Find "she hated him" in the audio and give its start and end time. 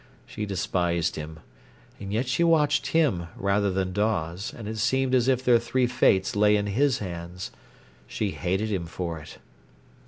8.07-8.87